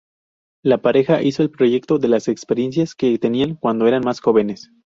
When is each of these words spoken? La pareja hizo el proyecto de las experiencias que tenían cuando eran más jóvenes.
La 0.63 0.79
pareja 0.81 1.21
hizo 1.21 1.43
el 1.43 1.51
proyecto 1.51 1.99
de 1.99 2.07
las 2.07 2.27
experiencias 2.27 2.95
que 2.95 3.19
tenían 3.19 3.53
cuando 3.53 3.87
eran 3.87 4.01
más 4.03 4.19
jóvenes. 4.19 4.71